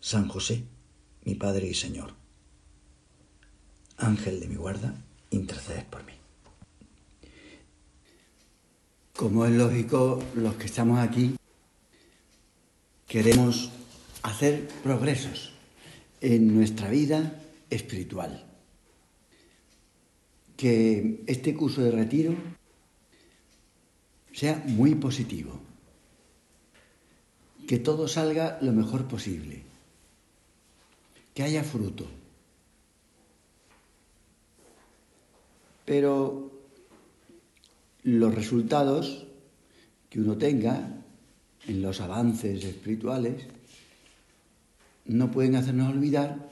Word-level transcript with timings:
San 0.00 0.28
José, 0.28 0.64
mi 1.24 1.34
Padre 1.34 1.66
y 1.68 1.74
Señor, 1.74 2.14
Ángel 3.96 4.40
de 4.40 4.48
mi 4.48 4.54
guarda, 4.54 4.94
interceded 5.30 5.84
por 5.84 6.04
mí. 6.04 6.12
Como 9.16 9.44
es 9.44 9.52
lógico, 9.52 10.22
los 10.36 10.54
que 10.54 10.66
estamos 10.66 11.00
aquí 11.00 11.34
queremos 13.08 13.70
hacer 14.22 14.68
progresos 14.84 15.52
en 16.20 16.54
nuestra 16.54 16.88
vida 16.88 17.40
espiritual. 17.70 18.44
Que 20.56 21.22
este 21.26 21.54
curso 21.54 21.82
de 21.82 21.90
retiro 21.90 22.34
sea 24.32 24.62
muy 24.66 24.94
positivo. 24.94 25.58
Que 27.66 27.78
todo 27.78 28.06
salga 28.08 28.58
lo 28.62 28.72
mejor 28.72 29.08
posible. 29.08 29.67
Que 31.38 31.44
haya 31.44 31.62
fruto. 31.62 32.04
Pero 35.84 36.50
los 38.02 38.34
resultados 38.34 39.24
que 40.10 40.18
uno 40.18 40.36
tenga 40.36 40.98
en 41.68 41.80
los 41.80 42.00
avances 42.00 42.64
espirituales 42.64 43.46
no 45.04 45.30
pueden 45.30 45.54
hacernos 45.54 45.94
olvidar 45.94 46.50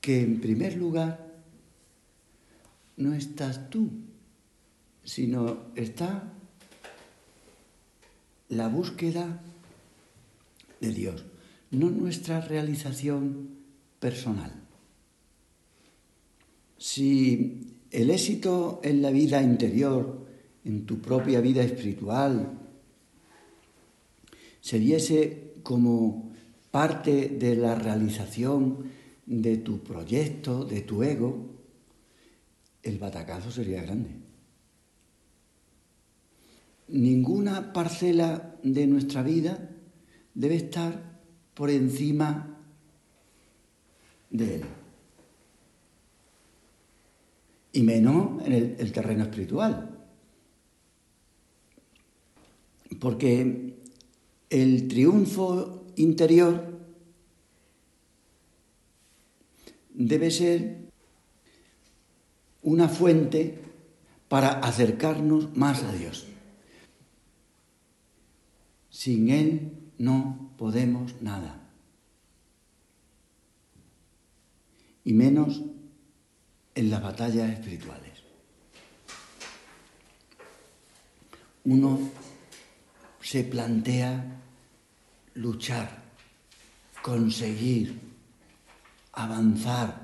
que 0.00 0.22
en 0.22 0.40
primer 0.40 0.78
lugar 0.78 1.34
no 2.96 3.12
estás 3.12 3.68
tú, 3.68 3.90
sino 5.04 5.66
está 5.74 6.32
la 8.48 8.68
búsqueda 8.68 9.38
de 10.80 10.92
Dios, 10.94 11.24
no 11.72 11.90
nuestra 11.90 12.40
realización 12.40 13.48
personal. 13.98 14.52
Si 16.78 17.76
el 17.90 18.10
éxito 18.10 18.80
en 18.84 19.02
la 19.02 19.10
vida 19.10 19.42
interior, 19.42 20.26
en 20.64 20.86
tu 20.86 21.00
propia 21.00 21.40
vida 21.40 21.62
espiritual, 21.62 22.58
se 24.60 24.78
diese 24.78 25.54
como 25.62 26.32
parte 26.70 27.28
de 27.28 27.56
la 27.56 27.74
realización 27.74 28.90
de 29.26 29.56
tu 29.58 29.80
proyecto, 29.82 30.64
de 30.64 30.82
tu 30.82 31.02
ego, 31.02 31.50
el 32.82 32.98
batacazo 32.98 33.50
sería 33.50 33.82
grande. 33.82 34.10
Ninguna 36.88 37.72
parcela 37.72 38.56
de 38.62 38.86
nuestra 38.86 39.22
vida 39.22 39.70
debe 40.34 40.56
estar 40.56 41.11
por 41.54 41.70
encima 41.70 42.58
de 44.30 44.56
él 44.56 44.64
y 47.72 47.82
menos 47.82 48.42
en 48.44 48.52
el, 48.78 48.92
terreno 48.92 49.24
espiritual. 49.24 49.98
Porque 53.00 53.74
el 54.50 54.88
triunfo 54.88 55.86
interior 55.96 56.78
debe 59.94 60.30
ser 60.30 60.90
una 62.62 62.88
fuente 62.88 63.58
para 64.28 64.50
acercarnos 64.60 65.56
más 65.56 65.82
a 65.82 65.92
Dios. 65.92 66.26
Sin 68.90 69.30
Él 69.30 69.72
no 70.02 70.50
podemos 70.58 71.22
nada. 71.22 71.60
Y 75.04 75.12
menos 75.12 75.62
en 76.74 76.90
las 76.90 77.00
batallas 77.00 77.52
espirituales. 77.52 78.24
Uno 81.62 82.00
se 83.20 83.44
plantea 83.44 84.40
luchar, 85.34 86.02
conseguir, 87.00 88.00
avanzar. 89.12 90.02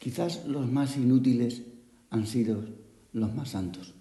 Quizás 0.00 0.44
los 0.46 0.68
más 0.68 0.96
inútiles 0.96 1.62
han 2.10 2.26
sido 2.26 2.64
los 3.12 3.32
más 3.32 3.50
santos. 3.50 3.95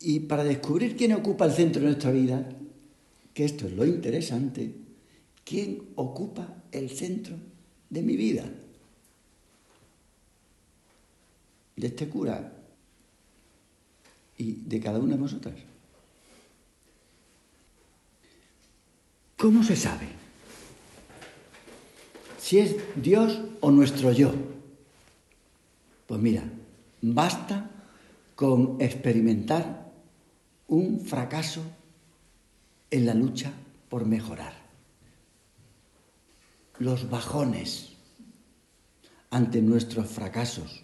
Y 0.00 0.20
para 0.20 0.44
descubrir 0.44 0.96
quién 0.96 1.12
ocupa 1.12 1.46
el 1.46 1.52
centro 1.52 1.80
de 1.80 1.88
nuestra 1.88 2.10
vida, 2.10 2.48
que 3.32 3.44
esto 3.44 3.66
es 3.66 3.72
lo 3.72 3.84
interesante, 3.84 4.74
¿quién 5.44 5.82
ocupa 5.96 6.62
el 6.72 6.90
centro 6.90 7.36
de 7.90 8.02
mi 8.02 8.16
vida? 8.16 8.44
De 11.76 11.86
este 11.86 12.08
cura 12.08 12.52
y 14.38 14.52
de 14.52 14.80
cada 14.80 14.98
una 14.98 15.14
de 15.14 15.20
vosotras. 15.20 15.54
¿Cómo 19.36 19.62
se 19.62 19.76
sabe 19.76 20.06
si 22.38 22.58
es 22.58 22.76
Dios 22.96 23.40
o 23.60 23.70
nuestro 23.70 24.12
yo? 24.12 24.32
Pues 26.06 26.20
mira, 26.20 26.42
basta 27.02 27.70
con 28.34 28.80
experimentar 28.80 29.85
un 30.68 31.00
fracaso 31.00 31.62
en 32.90 33.06
la 33.06 33.14
lucha 33.14 33.52
por 33.88 34.06
mejorar. 34.06 34.54
Los 36.78 37.08
bajones 37.08 37.92
ante 39.30 39.62
nuestros 39.62 40.08
fracasos 40.08 40.82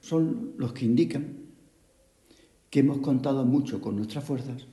son 0.00 0.54
los 0.56 0.72
que 0.72 0.84
indican 0.84 1.38
que 2.70 2.80
hemos 2.80 2.98
contado 2.98 3.44
mucho 3.44 3.80
con 3.80 3.96
nuestras 3.96 4.24
fuerzas 4.24 4.66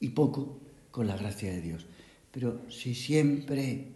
y 0.00 0.10
poco 0.10 0.60
con 0.90 1.06
la 1.06 1.16
gracia 1.16 1.50
de 1.50 1.60
Dios. 1.60 1.86
Pero 2.30 2.70
si 2.70 2.94
siempre 2.94 3.92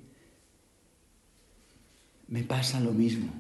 me 2.29 2.43
pasa 2.45 2.81
lo 2.81 2.93
mismo, 2.93 3.33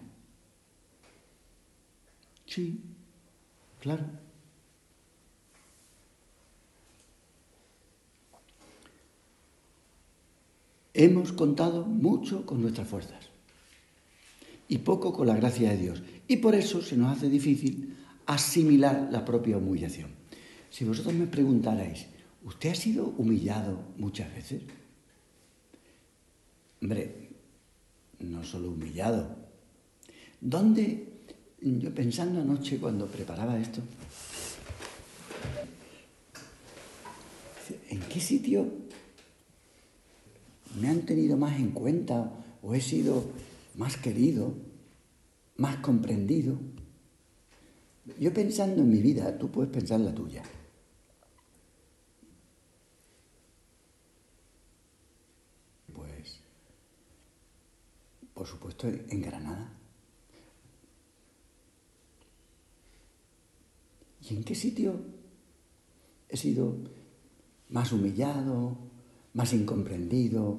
sí, 2.47 2.92
claro. 3.83 4.05
Hemos 10.95 11.33
contado 11.33 11.85
mucho 11.85 12.47
con 12.47 12.63
nuestras 12.63 12.87
fuerzas 12.87 13.31
y 14.69 14.79
poco 14.79 15.13
con 15.13 15.27
la 15.27 15.35
gracia 15.35 15.71
de 15.71 15.79
Dios. 15.79 16.03
Y 16.29 16.37
por 16.37 16.55
eso 16.55 16.81
se 16.81 16.97
nos 16.97 17.17
hace 17.17 17.29
difícil 17.29 17.97
asimilar 18.27 19.09
la 19.11 19.25
propia 19.25 19.57
humillación. 19.57 20.11
Si 20.71 20.85
vosotros 20.85 21.15
me 21.15 21.27
preguntarais, 21.27 22.07
¿usted 22.45 22.71
ha 22.71 22.75
sido 22.77 23.07
humillado 23.19 23.83
muchas 23.97 24.33
veces? 24.33 24.63
Hombre, 26.81 27.31
no 28.21 28.45
solo 28.45 28.71
humillado. 28.71 29.37
¿Dónde, 30.41 31.12
yo 31.63 31.95
pensando 31.95 32.41
anoche 32.41 32.79
cuando 32.79 33.07
preparaba 33.07 33.59
esto, 33.59 33.81
¿en 37.89 38.01
qué 38.01 38.21
sitio 38.21 38.67
me 40.81 40.89
han 40.89 41.03
tenido 41.03 41.37
más 41.37 41.59
en 41.59 41.71
cuenta 41.71 42.33
o 42.63 42.75
he 42.75 42.81
sido 42.81 43.25
más 43.77 43.97
querido, 43.97 44.55
más 45.57 45.77
comprendido. 45.77 46.59
Yo 48.19 48.33
pensando 48.33 48.83
en 48.83 48.91
mi 48.91 49.01
vida, 49.01 49.39
tú 49.39 49.51
puedes 49.51 49.71
pensar 49.71 50.01
en 50.01 50.07
la 50.07 50.15
tuya. 50.15 50.43
Pues, 55.93 56.41
por 58.35 58.47
supuesto, 58.47 58.89
en 58.89 59.23
Granada. 59.23 59.82
¿Y 64.29 64.37
en 64.37 64.45
qué 64.45 64.55
sitio 64.55 65.01
he 66.29 66.37
sido 66.37 66.77
más 67.71 67.93
humillado, 67.93 68.77
más 69.35 69.53
incomprendido? 69.53 70.59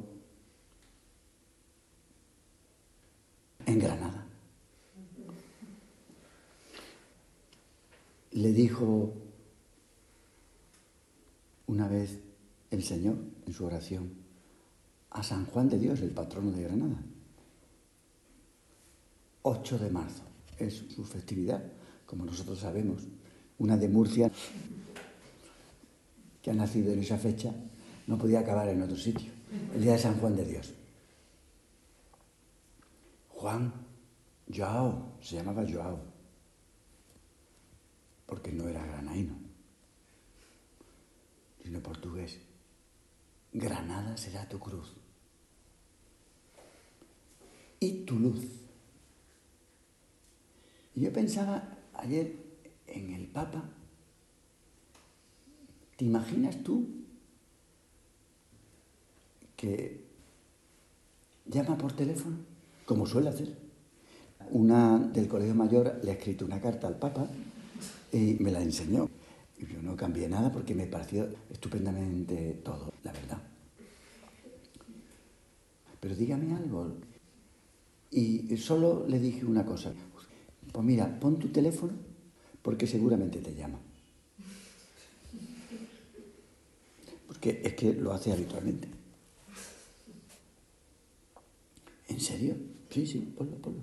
En 3.65 3.80
Granada. 3.80 4.27
Le 8.31 8.51
dijo 8.51 9.13
una 11.68 11.88
vez 11.88 12.19
el 12.71 12.83
Señor 12.83 13.18
en 13.45 13.54
su 13.54 13.66
oración 13.66 14.12
a 15.12 15.24
San 15.24 15.45
Juan 15.45 15.69
de 15.69 15.80
Dios, 15.80 16.01
el 16.01 16.12
patrono 16.12 16.51
de 16.51 16.63
Granada. 16.63 17.01
8 19.44 19.77
de 19.77 19.89
marzo 19.89 20.24
es 20.57 20.83
su 20.89 21.04
festividad, 21.04 21.63
como 22.06 22.25
nosotros 22.25 22.59
sabemos. 22.59 23.07
Una 23.60 23.78
de 23.78 23.88
Murcia, 23.88 24.32
que 26.42 26.52
ha 26.52 26.54
nacido 26.54 26.92
en 26.92 27.00
esa 27.00 27.18
fecha, 27.18 27.54
no 28.08 28.18
podía 28.18 28.40
acabar 28.40 28.68
en 28.70 28.82
otro 28.82 28.98
sitio. 28.98 29.32
El 29.74 29.82
día 29.82 29.94
de 29.94 30.00
San 30.00 30.20
Juan 30.20 30.36
de 30.36 30.46
Dios. 30.46 30.74
Juan 33.30 33.74
Joao, 34.54 35.18
se 35.22 35.36
llamaba 35.36 35.64
Joao, 35.70 36.00
porque 38.26 38.52
no 38.52 38.68
era 38.68 38.86
granaíno, 38.86 39.36
sino 41.64 41.82
portugués. 41.82 42.40
Granada 43.52 44.18
será 44.18 44.48
tu 44.50 44.60
cruz 44.60 44.94
y 47.80 48.06
tu 48.06 48.18
luz. 48.18 48.46
Y 50.96 51.02
yo 51.02 51.14
pensaba 51.14 51.78
ayer 51.94 52.43
en 52.88 53.13
el 53.13 53.27
Papa, 53.27 53.63
¿te 55.97 56.06
imaginas 56.06 56.62
tú 56.63 56.88
que 59.56 60.03
llama 61.45 61.77
por 61.77 61.94
teléfono, 61.94 62.38
como 62.85 63.06
suele 63.06 63.30
hacer? 63.30 63.57
Una 64.51 65.00
del 65.00 65.27
Colegio 65.27 65.56
Mayor 65.56 66.00
le 66.03 66.12
ha 66.12 66.13
escrito 66.15 66.45
una 66.45 66.59
carta 66.59 66.88
al 66.88 66.97
Papa 66.97 67.27
y 68.12 68.35
me 68.39 68.51
la 68.51 68.62
enseñó. 68.62 69.09
Y 69.57 69.65
yo 69.65 69.81
no 69.81 69.95
cambié 69.95 70.27
nada 70.27 70.51
porque 70.51 70.75
me 70.75 70.88
pareció 70.88 71.30
estupendamente 71.50 72.59
todo, 72.63 72.91
la 73.03 73.13
verdad. 73.13 73.41
Pero 76.00 76.15
dígame 76.15 76.53
algo. 76.53 76.91
Y 78.12 78.57
solo 78.57 79.06
le 79.07 79.19
dije 79.19 79.45
una 79.45 79.65
cosa. 79.65 79.94
Pues 80.71 80.85
mira, 80.85 81.19
pon 81.19 81.39
tu 81.39 81.47
teléfono 81.47 81.94
porque 82.63 82.88
seguramente 82.88 83.39
te 83.39 83.54
llama. 83.54 83.80
Porque 87.27 87.62
es 87.63 87.74
que 87.75 87.94
lo 87.94 88.13
hace 88.13 88.31
habitualmente. 88.31 88.88
¿En 92.07 92.19
serio? 92.19 92.56
Sí, 92.89 93.06
sí, 93.06 93.19
ponlo, 93.38 93.57
ponlo. 93.57 93.81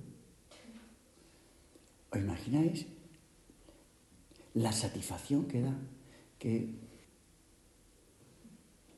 ¿Os 2.11 2.19
imagináis 2.19 2.87
la 4.55 4.73
satisfacción 4.73 5.47
que 5.47 5.61
da 5.61 5.77
que 6.39 6.75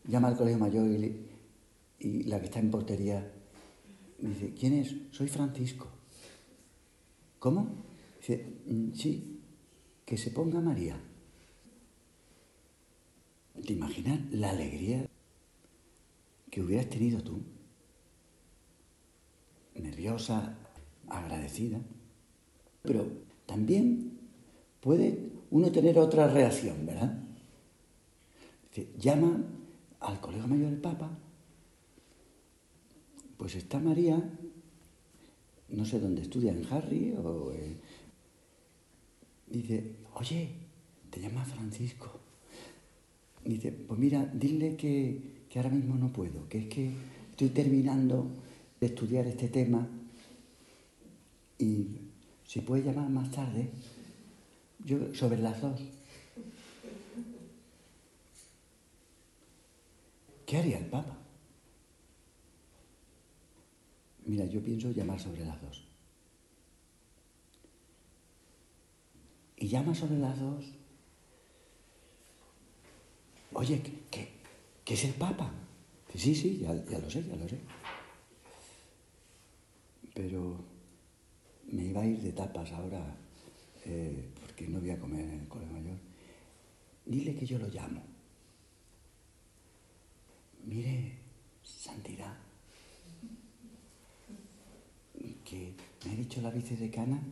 llama 0.06 0.28
al 0.28 0.37
colegio 0.37 0.58
mayor 0.58 0.88
y, 0.88 1.26
y 1.99 2.23
la 2.25 2.38
que 2.38 2.46
está 2.46 2.61
en 2.61 2.70
portería 2.70 3.32
dice, 4.19 4.55
¿quién 4.55 4.75
es? 4.75 4.94
Soy 5.11 5.28
Francisco. 5.28 5.88
¿Cómo? 7.38 7.85
Dice, 8.20 8.46
"Mm, 8.67 8.93
sí, 8.94 9.31
que 10.04 10.16
se 10.16 10.31
ponga 10.31 10.60
María. 10.60 11.00
¿Te 13.66 13.72
imaginas 13.72 14.20
la 14.32 14.50
alegría 14.50 15.08
que 16.50 16.62
hubieras 16.62 16.88
tenido 16.88 17.22
tú? 17.22 17.43
Nerviosa, 19.75 20.56
agradecida. 21.08 21.81
Pero 22.82 23.06
también 23.46 24.19
puede 24.81 25.31
uno 25.50 25.70
tener 25.70 25.99
otra 25.99 26.28
reacción, 26.28 26.87
¿verdad? 26.87 27.19
Llama 28.99 29.44
al 30.00 30.20
colegio 30.20 30.49
mayor 30.49 30.70
del 30.70 30.81
Papa, 30.81 31.10
pues 33.37 33.54
está 33.54 33.78
María, 33.78 34.22
no 35.69 35.84
sé 35.84 36.00
dónde 36.00 36.22
estudia, 36.22 36.52
en 36.52 36.64
Harry, 36.70 37.12
o 37.12 37.52
en- 37.52 37.81
dice, 39.52 39.96
oye, 40.14 40.49
te 41.10 41.20
llama 41.20 41.44
Francisco. 41.44 42.20
Dice, 43.44 43.72
pues 43.72 43.99
mira, 43.99 44.25
dile 44.32 44.76
que, 44.76 45.44
que 45.49 45.58
ahora 45.58 45.70
mismo 45.70 45.96
no 45.96 46.12
puedo, 46.12 46.49
que 46.49 46.58
es 46.58 46.66
que 46.69 46.93
estoy 47.31 47.49
terminando 47.50 48.26
de 48.81 48.87
estudiar 48.87 49.26
este 49.26 49.49
tema 49.49 49.87
y 51.58 51.87
si 52.46 52.60
puede 52.60 52.82
llamar 52.82 53.08
más 53.08 53.31
tarde, 53.31 53.70
yo 54.84 55.14
sobre 55.14 55.38
las 55.38 55.60
dos. 55.60 55.81
¿Qué 60.46 60.56
haría 60.58 60.78
el 60.78 60.87
Papa? 60.87 61.16
Mira, 64.26 64.44
yo 64.46 64.60
pienso 64.62 64.90
llamar 64.90 65.19
sobre 65.20 65.44
las 65.44 65.60
dos. 65.62 65.92
Y 69.62 69.69
llama 69.69 69.94
sobre 69.94 70.19
las 70.19 70.41
dos. 70.41 70.64
Oye, 73.53 73.81
¿qué, 74.11 74.29
qué, 74.85 74.94
es 74.94 75.05
el 75.05 75.14
Papa? 75.14 75.53
Sí, 76.17 76.35
sí, 76.35 76.59
ya, 76.59 76.75
ya 76.87 76.99
lo 76.99 77.09
sé, 77.09 77.23
ya 77.23 77.37
lo 77.37 77.49
sé. 77.49 77.61
Pero 80.14 80.56
me 81.69 81.85
iba 81.85 82.00
a 82.00 82.06
ir 82.06 82.20
de 82.23 82.32
tapas 82.32 82.73
ahora 82.73 83.14
eh, 83.85 84.31
porque 84.41 84.67
no 84.67 84.81
voy 84.81 84.91
a 84.91 84.99
comer 84.99 85.26
en 85.26 85.41
el 85.43 85.47
colegio 85.47 85.75
mayor. 85.75 85.99
Dile 87.06 87.37
que 87.37 87.47
yo 87.47 87.61
lo 87.61 87.69
llamo. 87.69 88.03
Mire, 90.64 91.19
santidad, 91.62 92.37
que 95.44 95.73
me 96.05 96.11
ha 96.11 96.17
dicho 96.17 96.43
la 96.43 96.50
vicedecana 96.50 97.23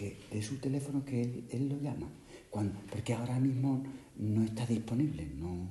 que 0.00 0.16
de 0.32 0.42
su 0.42 0.56
teléfono 0.56 1.04
que 1.04 1.20
él, 1.20 1.44
él 1.50 1.68
lo 1.68 1.78
llama, 1.78 2.08
cuando, 2.48 2.80
porque 2.90 3.12
ahora 3.12 3.38
mismo 3.38 3.84
no 4.16 4.42
está 4.42 4.64
disponible, 4.64 5.26
no, 5.36 5.68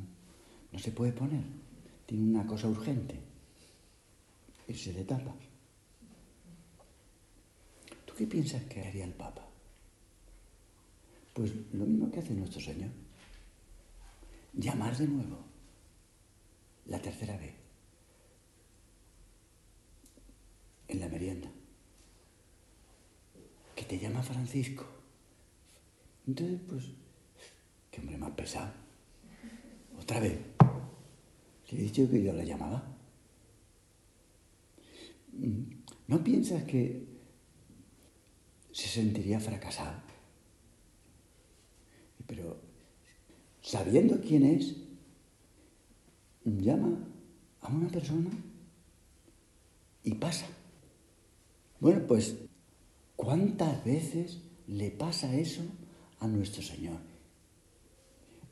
no 0.71 0.77
se 0.77 0.91
puede 0.91 1.13
poner, 1.13 1.41
tiene 2.05 2.29
una 2.29 2.45
cosa 2.45 2.67
urgente, 2.67 3.15
irse 4.67 4.93
de 4.93 5.03
tapas. 5.03 5.33
¿Tú 8.05 8.13
qué 8.15 8.27
piensas 8.27 8.63
que 8.65 8.81
haría 8.81 9.05
el 9.05 9.13
Papa? 9.13 9.47
Pues 11.33 11.51
lo 11.73 11.87
mismo 11.87 12.11
que 12.11 12.19
hace 12.19 12.35
nuestro 12.35 12.61
Señor, 12.61 12.91
llamar 14.53 14.95
de 14.95 15.07
nuevo, 15.07 15.39
la 16.85 17.01
tercera 17.01 17.35
vez, 17.35 17.55
en 20.87 20.99
la 20.99 21.07
merienda 21.07 21.48
te 23.89 23.97
llama 23.97 24.21
Francisco. 24.21 24.85
Entonces, 26.27 26.59
pues, 26.69 26.85
qué 27.89 27.99
hombre 27.99 28.17
más 28.19 28.31
pesado. 28.31 28.71
Otra 29.99 30.19
vez. 30.19 30.37
Le 31.71 31.79
he 31.79 31.83
dicho 31.83 32.07
que 32.07 32.21
yo 32.21 32.31
la 32.31 32.43
llamaba. 32.43 32.83
¿No 36.07 36.23
piensas 36.23 36.63
que 36.65 37.03
se 38.71 38.87
sentiría 38.87 39.39
fracasado? 39.39 39.99
Pero 42.27 42.61
sabiendo 43.63 44.21
quién 44.21 44.45
es, 44.45 44.75
llama 46.45 47.07
a 47.61 47.69
una 47.69 47.89
persona 47.89 48.29
y 50.03 50.13
pasa. 50.13 50.45
Bueno, 51.79 52.05
pues 52.05 52.48
¿Cuántas 53.19 53.83
veces 53.83 54.39
le 54.67 54.91
pasa 54.91 55.35
eso 55.35 55.61
a 56.21 56.27
nuestro 56.29 56.63
Señor? 56.63 56.99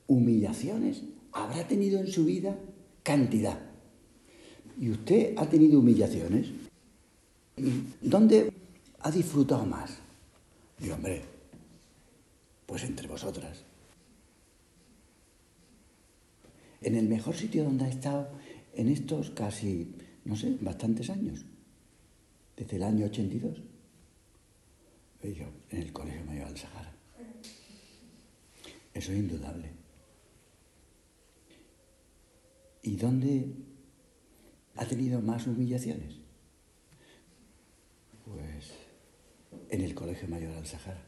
Humillaciones 0.07 1.03
habrá 1.31 1.65
tenido 1.65 2.01
en 2.01 2.07
su 2.07 2.25
vida 2.25 2.53
cantidad. 3.01 3.57
¿Y 4.77 4.89
usted 4.89 5.35
ha 5.37 5.47
tenido 5.47 5.79
humillaciones? 5.79 6.47
¿Y 7.55 7.71
dónde 8.01 8.51
ha 8.99 9.09
disfrutado 9.09 9.65
más? 9.65 9.99
Y 10.81 10.89
hombre, 10.89 11.21
pues 12.65 12.83
entre 12.83 13.07
vosotras. 13.07 13.63
En 16.81 16.95
el 16.95 17.07
mejor 17.07 17.37
sitio 17.37 17.63
donde 17.63 17.85
ha 17.85 17.89
estado 17.89 18.27
en 18.75 18.89
estos 18.89 19.29
casi, 19.29 19.95
no 20.25 20.35
sé, 20.35 20.57
bastantes 20.59 21.09
años, 21.09 21.45
desde 22.57 22.75
el 22.75 22.83
año 22.83 23.05
82 23.05 23.61
en 25.21 25.81
el 25.81 25.91
Colegio 25.91 26.23
Mayor 26.25 26.47
del 26.47 26.57
Sahara. 26.57 26.93
Eso 28.93 29.11
es 29.11 29.17
indudable. 29.17 29.71
¿Y 32.83 32.95
dónde 32.95 33.53
ha 34.75 34.85
tenido 34.85 35.21
más 35.21 35.45
humillaciones? 35.47 36.15
Pues 38.25 38.73
en 39.69 39.81
el 39.81 39.93
Colegio 39.93 40.27
Mayor 40.27 40.53
al 40.53 40.65
Sahara. 40.65 41.03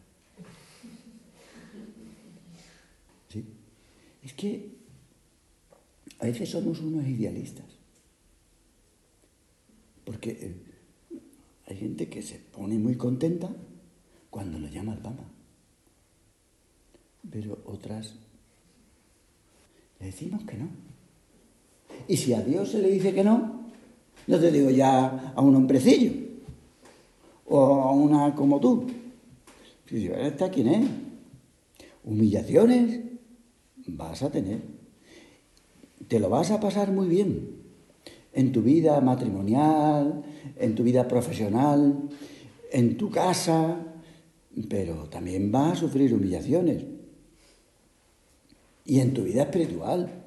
¿Sí? 3.30 3.46
Es 4.24 4.34
que 4.34 4.78
a 6.20 6.26
veces 6.26 6.50
somos 6.50 6.80
unos 6.80 7.08
idealistas. 7.08 7.66
Porque 10.04 10.32
eh, 10.32 11.20
hay 11.68 11.78
gente 11.78 12.10
que 12.10 12.22
se 12.22 12.40
pone 12.40 12.78
muy 12.80 12.96
contenta 12.96 13.56
cuando 14.30 14.60
lo 14.60 14.68
llama 14.68 14.94
al 14.94 15.00
Papa. 15.00 15.24
Pero 17.30 17.60
otras 17.66 18.16
le 20.00 20.08
decimos 20.08 20.44
que 20.44 20.58
no. 20.58 20.70
Y 22.08 22.18
si 22.18 22.34
a 22.34 22.42
Dios 22.42 22.70
se 22.70 22.80
le 22.80 22.90
dice 22.90 23.14
que 23.14 23.24
no, 23.24 23.66
no 24.28 24.40
te 24.40 24.52
digo 24.52 24.70
ya 24.70 25.34
a 25.36 25.42
un 25.42 25.56
hombrecillo 25.56 26.14
o 27.46 27.74
a 27.82 27.92
una 27.92 28.34
como 28.36 28.60
tú. 28.60 28.88
Si 29.88 30.08
¿esta 30.08 30.50
quién 30.50 30.68
es? 30.68 30.88
Humillaciones 32.04 33.02
vas 33.88 34.22
a 34.24 34.32
tener. 34.32 34.62
Te 36.08 36.20
lo 36.20 36.30
vas 36.30 36.52
a 36.52 36.60
pasar 36.60 36.92
muy 36.92 37.08
bien 37.08 37.60
en 38.34 38.52
tu 38.52 38.62
vida 38.62 39.02
matrimonial, 39.02 40.24
en 40.58 40.76
tu 40.76 40.84
vida 40.84 41.08
profesional, 41.08 42.10
en 42.72 42.98
tu 42.98 43.10
casa, 43.10 43.78
pero 44.68 45.08
también 45.10 45.52
vas 45.52 45.74
a 45.74 45.82
sufrir 45.82 46.14
humillaciones. 46.14 46.84
Y 48.86 49.00
en 49.00 49.14
tu 49.14 49.24
vida 49.24 49.44
espiritual. 49.44 50.26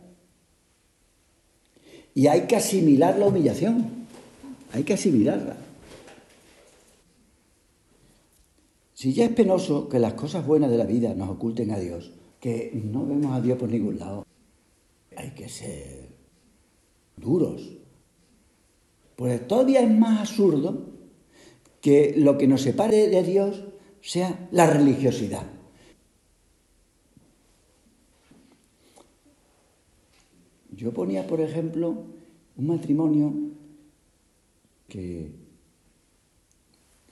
Y 2.15 2.27
hay 2.27 2.43
que 2.43 2.57
asimilar 2.57 3.19
la 3.19 3.27
humillación, 3.27 4.07
hay 4.73 4.85
que 4.85 4.95
asimilarla. 4.95 5.57
Si 8.95 9.13
ya 9.13 9.25
es 9.25 9.33
penoso 9.33 9.89
que 9.89 9.99
las 9.99 10.15
cosas 10.15 10.47
buenas 10.47 10.71
de 10.71 10.79
la 10.79 10.85
vida 10.85 11.15
nos 11.15 11.31
oculten 11.31 11.73
a 11.73 11.79
Dios, 11.79 12.13
que 12.39 12.71
no 12.85 13.05
vemos 13.05 13.35
a 13.35 13.41
Dios 13.41 13.59
por 13.59 13.69
ningún 13.69 13.99
lado, 13.99 14.25
hay 15.17 15.31
que 15.31 15.49
ser 15.49 16.09
duros. 17.17 17.79
Pues 19.17 19.47
todavía 19.49 19.81
es 19.81 19.91
más 19.91 20.21
absurdo 20.21 20.87
que 21.81 22.15
lo 22.17 22.39
que 22.39 22.47
nos 22.47 22.63
separe 22.63 23.09
de 23.09 23.23
Dios 23.23 23.65
sea 24.03 24.49
la 24.51 24.67
religiosidad. 24.67 25.47
Yo 30.77 30.93
ponía, 30.93 31.27
por 31.27 31.41
ejemplo, 31.41 32.05
un 32.57 32.67
matrimonio 32.67 33.33
que 34.89 35.31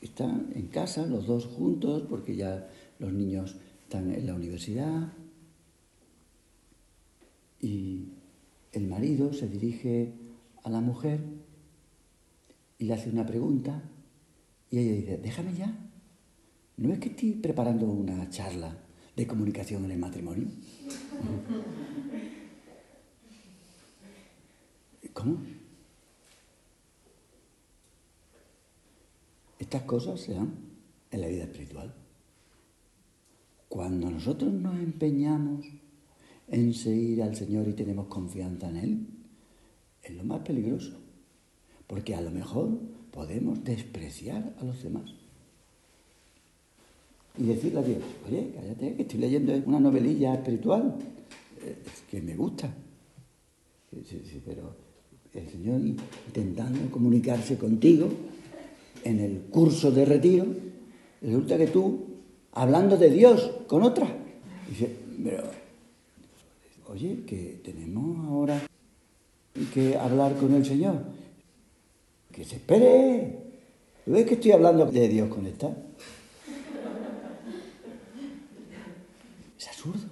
están 0.00 0.50
en 0.54 0.66
casa, 0.66 1.06
los 1.06 1.26
dos 1.26 1.46
juntos, 1.46 2.02
porque 2.08 2.34
ya 2.34 2.68
los 2.98 3.12
niños 3.12 3.56
están 3.84 4.12
en 4.12 4.26
la 4.26 4.34
universidad, 4.34 5.12
y 7.60 8.08
el 8.72 8.86
marido 8.88 9.32
se 9.32 9.48
dirige 9.48 10.14
a 10.62 10.70
la 10.70 10.80
mujer 10.80 11.20
y 12.78 12.86
le 12.86 12.94
hace 12.94 13.10
una 13.10 13.26
pregunta, 13.26 13.82
y 14.70 14.78
ella 14.78 14.92
dice, 14.92 15.18
déjame 15.18 15.54
ya, 15.54 15.89
¿no 16.80 16.92
es 16.94 16.98
que 16.98 17.10
estoy 17.10 17.32
preparando 17.32 17.86
una 17.86 18.28
charla 18.30 18.74
de 19.14 19.26
comunicación 19.26 19.84
en 19.84 19.90
el 19.92 19.98
matrimonio? 19.98 20.48
¿Cómo? 25.12 25.38
Estas 29.58 29.82
cosas 29.82 30.20
se 30.20 30.32
dan 30.32 30.54
en 31.10 31.20
la 31.20 31.28
vida 31.28 31.44
espiritual. 31.44 31.94
Cuando 33.68 34.10
nosotros 34.10 34.50
nos 34.50 34.74
empeñamos 34.78 35.66
en 36.48 36.72
seguir 36.72 37.22
al 37.22 37.36
Señor 37.36 37.68
y 37.68 37.74
tenemos 37.74 38.06
confianza 38.06 38.70
en 38.70 38.76
Él, 38.76 39.06
es 40.02 40.14
lo 40.14 40.24
más 40.24 40.40
peligroso, 40.40 40.98
porque 41.86 42.14
a 42.14 42.22
lo 42.22 42.30
mejor 42.30 42.70
podemos 43.10 43.62
despreciar 43.62 44.54
a 44.58 44.64
los 44.64 44.82
demás. 44.82 45.29
Y 47.38 47.44
decirle 47.44 47.80
a 47.80 47.82
Dios, 47.82 47.98
oye, 48.28 48.52
cállate, 48.54 48.94
que 48.94 49.02
estoy 49.02 49.20
leyendo 49.20 49.52
una 49.66 49.80
novelilla 49.80 50.34
espiritual, 50.34 50.96
eh, 51.62 51.76
que 52.10 52.20
me 52.20 52.36
gusta. 52.36 52.72
Sí, 53.92 54.22
sí, 54.24 54.42
pero 54.44 54.74
el 55.32 55.48
Señor 55.48 55.80
intentando 55.80 56.90
comunicarse 56.90 57.56
contigo 57.56 58.08
en 59.04 59.20
el 59.20 59.42
curso 59.50 59.90
de 59.90 60.04
retiro, 60.04 60.46
resulta 61.22 61.56
que 61.56 61.68
tú, 61.68 62.06
hablando 62.52 62.96
de 62.96 63.10
Dios 63.10 63.50
con 63.66 63.82
otra, 63.82 64.06
dice, 64.68 64.94
pero, 65.22 65.44
oye, 66.88 67.22
que 67.26 67.60
tenemos 67.64 68.26
ahora 68.26 68.60
que 69.72 69.96
hablar 69.96 70.36
con 70.36 70.54
el 70.54 70.64
Señor, 70.64 71.02
que 72.32 72.44
se 72.44 72.56
espere. 72.56 73.38
¿Tú 74.04 74.12
ves 74.12 74.26
que 74.26 74.34
estoy 74.34 74.52
hablando 74.52 74.86
de 74.86 75.08
Dios 75.08 75.28
con 75.28 75.46
esta? 75.46 75.76
Es 79.58 79.68
absurdo. 79.80 80.08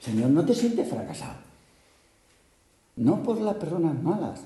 Señor, 0.00 0.30
no 0.30 0.44
te 0.44 0.54
sientes 0.54 0.88
fracasado 0.88 1.52
no 2.96 3.22
por 3.22 3.40
las 3.40 3.56
personas 3.56 4.00
malas, 4.02 4.44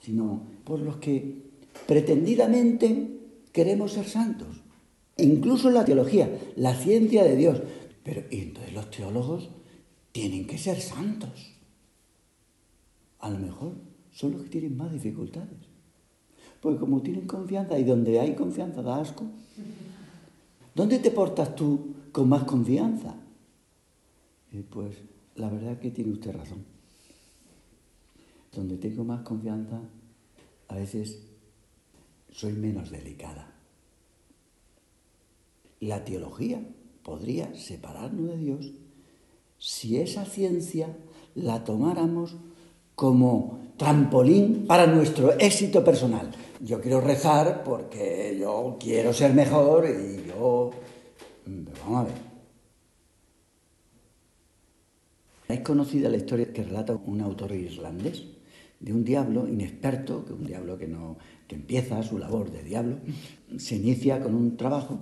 sino 0.00 0.42
por 0.64 0.80
los 0.80 0.96
que 0.96 1.42
pretendidamente 1.86 3.18
queremos 3.52 3.92
ser 3.92 4.08
santos. 4.08 4.48
Incluso 5.16 5.70
la 5.70 5.84
teología, 5.84 6.30
la 6.56 6.74
ciencia 6.74 7.24
de 7.24 7.36
Dios. 7.36 7.60
Pero 8.04 8.22
entonces 8.30 8.72
los 8.72 8.90
teólogos 8.90 9.50
tienen 10.12 10.46
que 10.46 10.58
ser 10.58 10.80
santos. 10.80 11.54
A 13.18 13.30
lo 13.30 13.38
mejor 13.38 13.72
son 14.12 14.32
los 14.32 14.42
que 14.42 14.48
tienen 14.48 14.76
más 14.76 14.92
dificultades. 14.92 15.58
Porque 16.60 16.78
como 16.78 17.02
tienen 17.02 17.26
confianza 17.26 17.78
y 17.78 17.84
donde 17.84 18.20
hay 18.20 18.34
confianza 18.34 18.82
da 18.82 19.00
asco, 19.00 19.24
¿dónde 20.74 20.98
te 20.98 21.10
portas 21.10 21.54
tú 21.54 21.94
con 22.18 22.28
más 22.28 22.42
confianza? 22.42 23.14
Y 24.50 24.62
pues 24.62 24.96
la 25.36 25.48
verdad 25.48 25.78
que 25.78 25.92
tiene 25.92 26.10
usted 26.10 26.32
razón 26.32 26.64
donde 28.50 28.76
tengo 28.76 29.04
más 29.04 29.20
confianza, 29.20 29.78
a 30.66 30.74
veces 30.74 31.20
soy 32.32 32.54
menos 32.54 32.90
delicada. 32.90 33.54
La 35.78 36.04
teología 36.04 36.60
podría 37.04 37.54
separarnos 37.54 38.30
de 38.30 38.36
Dios 38.36 38.72
si 39.58 39.98
esa 39.98 40.24
ciencia 40.24 40.96
la 41.36 41.62
tomáramos 41.62 42.34
como 42.96 43.60
trampolín 43.76 44.66
para 44.66 44.88
nuestro 44.88 45.38
éxito 45.38 45.84
personal. 45.84 46.32
Yo 46.60 46.80
quiero 46.80 47.00
rezar 47.00 47.62
porque 47.62 48.36
yo 48.40 48.76
quiero 48.80 49.12
ser 49.12 49.34
mejor 49.34 49.86
y 49.88 50.26
yo... 50.26 50.72
vamos 51.82 52.00
a 52.00 52.04
ver. 52.04 52.28
¿Habéis 55.48 55.64
conocido 55.64 56.10
la 56.10 56.16
historia 56.16 56.52
que 56.52 56.62
relata 56.62 56.94
un 56.94 57.20
autor 57.20 57.52
irlandés? 57.52 58.24
de 58.80 58.92
un 58.92 59.04
diablo 59.04 59.48
inexperto, 59.48 60.24
que 60.24 60.32
un 60.32 60.44
diablo 60.44 60.78
que, 60.78 60.86
no, 60.86 61.18
que 61.46 61.56
empieza 61.56 62.02
su 62.02 62.18
labor 62.18 62.50
de 62.50 62.62
diablo, 62.62 62.98
se 63.56 63.76
inicia 63.76 64.20
con 64.22 64.34
un 64.34 64.56
trabajo 64.56 65.00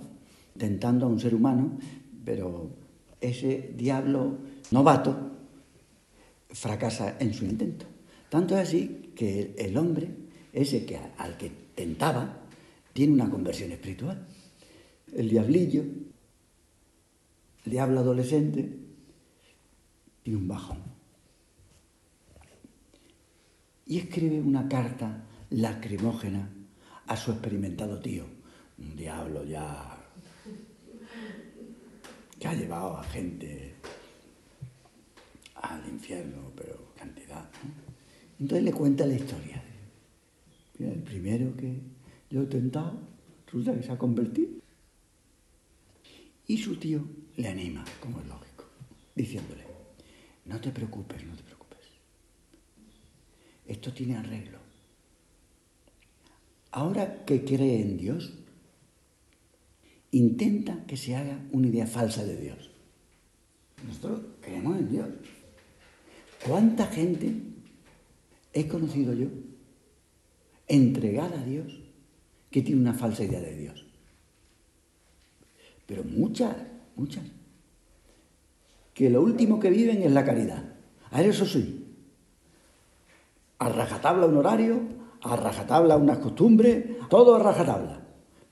tentando 0.57 1.05
a 1.05 1.09
un 1.09 1.19
ser 1.19 1.35
humano, 1.35 1.77
pero 2.25 2.71
ese 3.21 3.73
diablo 3.77 4.37
novato 4.71 5.31
fracasa 6.49 7.17
en 7.19 7.33
su 7.33 7.45
intento. 7.45 7.85
Tanto 8.29 8.55
es 8.55 8.67
así 8.67 9.11
que 9.15 9.53
el 9.57 9.77
hombre, 9.77 10.09
ese 10.53 10.85
que 10.85 10.97
al 11.17 11.37
que 11.37 11.51
tentaba, 11.75 12.39
tiene 12.93 13.13
una 13.13 13.29
conversión 13.29 13.71
espiritual. 13.71 14.25
El 15.15 15.29
diablillo, 15.29 15.83
el 17.67 17.71
diablo 17.71 17.99
adolescente, 17.99 18.79
tiene 20.23 20.39
un 20.39 20.47
bajón 20.47 20.77
y 23.85 23.97
escribe 23.97 24.39
una 24.39 24.69
carta 24.69 25.25
lacrimógena 25.49 26.49
a 27.07 27.17
su 27.17 27.31
experimentado 27.31 27.99
tío, 27.99 28.23
un 28.77 28.95
diablo 28.95 29.43
ya 29.43 29.97
que 32.39 32.47
ha 32.47 32.53
llevado 32.53 32.95
a 32.95 33.03
gente 33.03 33.75
al 35.55 35.85
infierno, 35.89 36.53
pero 36.55 36.93
cantidad. 36.95 37.49
Entonces 38.39 38.63
le 38.63 38.71
cuenta 38.71 39.05
la 39.05 39.15
historia. 39.15 39.61
el 40.79 41.03
primero 41.03 41.53
que 41.57 41.81
yo 42.29 42.43
he 42.43 42.45
tentado, 42.45 42.97
resulta 43.45 43.75
que 43.75 43.83
se 43.83 43.91
ha 43.91 43.97
convertido. 43.97 44.51
Y 46.45 46.57
su 46.59 46.77
tío 46.77 47.16
le 47.37 47.47
anima, 47.47 47.85
como 48.01 48.19
es 48.19 48.27
lógico, 48.27 48.65
diciéndole, 49.15 49.63
no 50.45 50.59
te 50.59 50.71
preocupes, 50.71 51.23
no 51.25 51.35
te 51.35 51.43
preocupes. 51.43 51.79
Esto 53.65 53.93
tiene 53.93 54.17
arreglo. 54.17 54.57
Ahora 56.71 57.25
que 57.25 57.43
cree 57.43 57.81
en 57.81 57.97
Dios, 57.97 58.33
intenta 60.11 60.85
que 60.85 60.97
se 60.97 61.15
haga 61.15 61.39
una 61.51 61.67
idea 61.67 61.87
falsa 61.87 62.23
de 62.23 62.37
Dios. 62.37 62.69
Nosotros 63.85 64.21
creemos 64.41 64.77
en 64.77 64.89
Dios. 64.89 65.09
¿Cuánta 66.45 66.87
gente 66.87 67.33
he 68.53 68.67
conocido 68.67 69.13
yo 69.13 69.27
entregada 70.67 71.39
a 71.41 71.45
Dios 71.45 71.79
que 72.49 72.61
tiene 72.61 72.81
una 72.81 72.93
falsa 72.93 73.23
idea 73.23 73.41
de 73.41 73.55
Dios? 73.55 73.85
Pero 75.85 76.03
muchas, 76.03 76.55
muchas. 76.97 77.23
Que 78.93 79.09
lo 79.09 79.21
último 79.21 79.59
que 79.59 79.69
viven 79.69 80.01
es 80.01 80.11
la 80.11 80.25
caridad. 80.25 80.63
A 81.11 81.21
eso 81.21 81.45
sí. 81.45 81.85
A 83.59 83.69
rajatabla 83.69 84.25
un 84.25 84.37
horario, 84.37 84.81
a 85.21 85.35
rajatabla 85.35 85.97
unas 85.97 86.17
costumbres, 86.17 86.85
todo 87.09 87.35
a 87.35 87.39
rajatabla. 87.39 88.01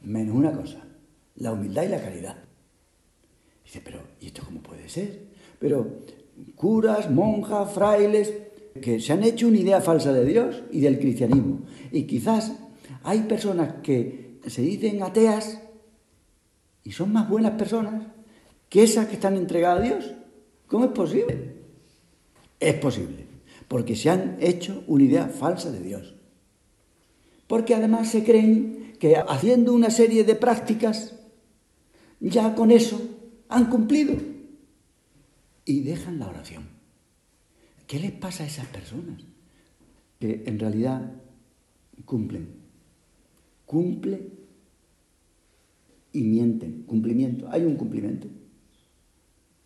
Menos 0.02 0.36
una 0.36 0.52
cosa, 0.52 0.80
la 1.36 1.52
humildad 1.52 1.84
y 1.84 1.90
la 1.90 2.02
caridad. 2.02 2.38
Dice, 3.64 3.82
pero 3.84 4.00
¿y 4.20 4.28
esto 4.28 4.44
cómo 4.46 4.62
puede 4.62 4.88
ser? 4.88 5.28
Pero 5.60 6.00
curas, 6.56 7.10
monjas, 7.10 7.72
frailes, 7.72 8.34
que 8.82 9.00
se 9.00 9.14
han 9.14 9.24
hecho 9.24 9.48
una 9.48 9.58
idea 9.58 9.82
falsa 9.82 10.12
de 10.14 10.26
Dios 10.26 10.64
y 10.72 10.82
del 10.82 11.00
cristianismo. 11.00 11.62
Y 11.92 12.04
quizás 12.04 12.54
hay 13.04 13.22
personas 13.22 13.76
que 13.82 14.40
se 14.46 14.62
dicen 14.62 15.02
ateas 15.02 15.62
y 16.84 16.92
son 16.92 17.14
más 17.14 17.28
buenas 17.28 17.54
personas 17.54 18.15
que 18.70 18.84
esas 18.84 19.08
que 19.08 19.14
están 19.14 19.38
entregadas 19.38 19.80
a 19.80 19.84
Dios. 19.84 20.14
¿Cómo 20.68 20.86
es 20.86 20.92
posible? 20.92 21.56
Es 22.60 22.76
posible, 22.76 23.26
porque 23.68 23.96
se 23.96 24.10
han 24.10 24.38
hecho 24.40 24.84
una 24.88 25.04
idea 25.04 25.28
falsa 25.28 25.72
de 25.72 25.82
Dios. 25.82 26.16
Porque 27.48 27.76
además 27.76 28.10
se 28.10 28.24
creen 28.24 28.96
que 29.00 29.18
haciendo 29.18 29.74
una 29.74 29.90
serie 29.90 30.24
de 30.24 30.36
prácticas, 30.36 31.16
ya 32.20 32.56
con 32.56 32.72
eso 32.72 33.00
han 33.50 33.70
cumplido. 33.70 34.16
Y 35.66 35.82
dejan 35.82 36.20
la 36.20 36.28
oración. 36.28 36.64
¿Qué 37.88 38.00
les 38.00 38.12
pasa 38.12 38.44
a 38.44 38.48
esas 38.48 38.68
personas? 38.68 39.22
Que 40.20 40.44
en 40.46 40.60
realidad 40.60 41.12
cumplen. 42.06 42.48
Cumple 43.66 44.30
y 46.14 46.22
mienten. 46.24 46.84
Cumplimiento. 46.84 47.48
Hay 47.52 47.64
un 47.64 47.76
cumplimiento. 47.76 48.28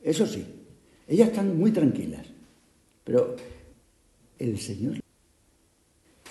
Eso 0.01 0.25
sí, 0.25 0.45
ellas 1.07 1.29
están 1.29 1.57
muy 1.57 1.71
tranquilas. 1.71 2.27
Pero 3.03 3.35
el 4.37 4.59
Señor 4.59 4.99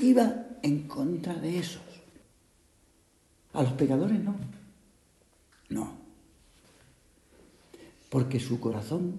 iba 0.00 0.46
en 0.62 0.87
contra 0.87 1.34
de 1.34 1.58
esos. 1.58 1.82
A 3.52 3.62
los 3.62 3.72
pecadores 3.72 4.20
no. 4.20 4.37
No. 5.68 5.92
Porque 8.08 8.40
su 8.40 8.60
corazón 8.60 9.18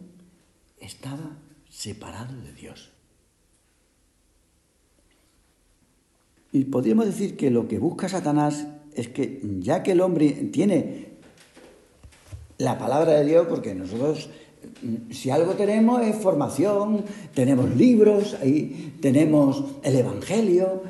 estaba 0.80 1.38
separado 1.70 2.40
de 2.42 2.54
Dios. 2.54 2.92
Y 6.52 6.66
podríamos 6.66 7.06
decir 7.06 7.38
que 7.38 7.52
lo 7.52 7.68
que 7.68 7.78
busca 7.78 8.10
Satanás 8.10 8.66
es 8.96 9.08
que 9.10 9.42
ya 9.60 9.84
que 9.84 9.92
el 9.92 10.02
hombre 10.02 10.32
tiene 10.52 11.09
la 12.60 12.78
palabra 12.78 13.14
de 13.14 13.26
Dios, 13.26 13.48
porque 13.50 13.74
nosotros 13.74 14.30
si 15.12 15.30
algo 15.30 15.54
tenemos 15.54 16.02
es 16.02 16.16
formación, 16.16 17.04
tenemos 17.34 17.76
libros, 17.76 18.36
ahí 18.42 18.94
tenemos 19.02 19.64
el 19.84 19.96
Evangelio, 19.96 20.84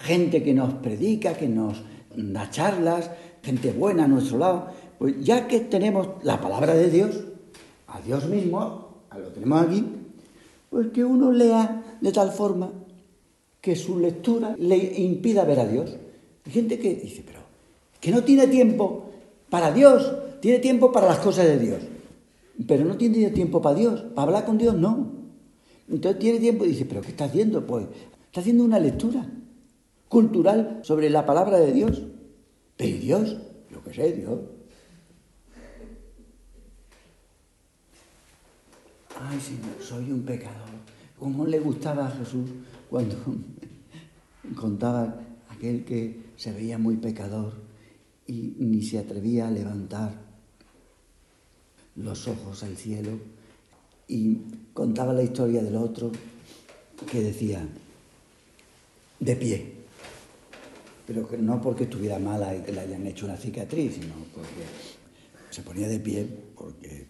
gente 0.00 0.42
que 0.42 0.54
nos 0.54 0.74
predica, 0.74 1.34
que 1.34 1.48
nos 1.48 1.82
da 2.16 2.50
charlas, 2.50 3.10
gente 3.42 3.72
buena 3.72 4.04
a 4.04 4.08
nuestro 4.08 4.38
lado. 4.38 4.68
Pues 4.98 5.22
ya 5.22 5.46
que 5.46 5.60
tenemos 5.60 6.08
la 6.22 6.40
palabra 6.40 6.74
de 6.74 6.90
Dios, 6.90 7.20
a 7.88 8.00
Dios 8.00 8.26
mismo, 8.26 9.02
lo 9.16 9.28
tenemos 9.28 9.62
aquí, 9.62 9.84
pues 10.70 10.88
que 10.88 11.04
uno 11.04 11.30
lea 11.32 11.82
de 12.00 12.12
tal 12.12 12.32
forma 12.32 12.70
que 13.60 13.76
su 13.76 13.98
lectura 13.98 14.56
le 14.58 14.76
impida 15.00 15.44
ver 15.44 15.60
a 15.60 15.66
Dios. 15.66 15.96
Hay 16.46 16.52
gente 16.52 16.78
que 16.78 16.94
dice, 16.94 17.22
pero 17.24 17.40
que 18.00 18.10
no 18.10 18.24
tiene 18.24 18.48
tiempo 18.48 19.10
para 19.50 19.70
Dios, 19.70 20.12
tiene 20.42 20.58
tiempo 20.58 20.90
para 20.90 21.06
las 21.06 21.20
cosas 21.20 21.46
de 21.46 21.56
Dios, 21.56 21.78
pero 22.66 22.84
no 22.84 22.96
tiene 22.96 23.30
tiempo 23.30 23.62
para 23.62 23.76
Dios, 23.76 24.00
para 24.12 24.26
hablar 24.26 24.44
con 24.44 24.58
Dios 24.58 24.74
no. 24.74 25.12
Entonces 25.88 26.18
tiene 26.18 26.40
tiempo 26.40 26.64
y 26.64 26.70
dice, 26.70 26.84
pero 26.84 27.00
¿qué 27.00 27.10
está 27.10 27.26
haciendo? 27.26 27.64
Pues 27.64 27.86
está 28.26 28.40
haciendo 28.40 28.64
una 28.64 28.80
lectura 28.80 29.24
cultural 30.08 30.80
sobre 30.82 31.10
la 31.10 31.24
palabra 31.24 31.60
de 31.60 31.72
Dios. 31.72 32.02
Pero 32.76 32.98
Dios? 32.98 33.36
Yo 33.70 33.84
qué 33.84 33.94
sé, 33.94 34.12
Dios. 34.14 34.40
Ay, 39.20 39.38
Señor, 39.38 39.76
soy 39.80 40.10
un 40.10 40.22
pecador. 40.22 40.70
¿Cómo 41.20 41.46
le 41.46 41.60
gustaba 41.60 42.08
a 42.08 42.10
Jesús 42.10 42.50
cuando 42.90 43.14
contaba 44.56 45.20
aquel 45.50 45.84
que 45.84 46.32
se 46.34 46.50
veía 46.50 46.78
muy 46.78 46.96
pecador 46.96 47.52
y 48.26 48.56
ni 48.58 48.82
se 48.82 48.98
atrevía 48.98 49.46
a 49.46 49.50
levantar 49.52 50.31
los 51.96 52.28
ojos 52.28 52.62
al 52.62 52.76
cielo 52.76 53.18
y 54.08 54.38
contaba 54.72 55.12
la 55.12 55.22
historia 55.22 55.62
del 55.62 55.76
otro 55.76 56.10
que 57.10 57.20
decía, 57.20 57.66
de 59.18 59.36
pie, 59.36 59.72
pero 61.06 61.28
que 61.28 61.38
no 61.38 61.60
porque 61.60 61.84
estuviera 61.84 62.18
mala 62.18 62.56
y 62.56 62.62
que 62.62 62.72
le 62.72 62.80
hayan 62.80 63.06
hecho 63.06 63.26
una 63.26 63.36
cicatriz, 63.36 63.94
sino 63.94 64.14
porque 64.34 64.64
se 65.50 65.62
ponía 65.62 65.88
de 65.88 66.00
pie 66.00 66.26
porque 66.56 67.06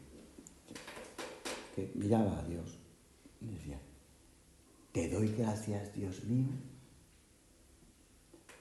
miraba 1.95 2.38
a 2.38 2.45
Dios 2.45 2.79
y 3.40 3.47
decía, 3.47 3.81
te 4.92 5.09
doy 5.09 5.29
gracias, 5.29 5.95
Dios 5.95 6.25
mío, 6.25 6.49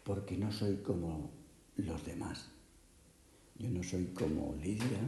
porque 0.03 0.38
no 0.38 0.51
soy 0.51 0.77
como 0.77 1.31
los 1.75 2.05
demás. 2.05 2.47
Yo 3.57 3.69
no 3.69 3.84
soy 3.84 4.05
como 4.07 4.55
Lidia, 4.55 4.99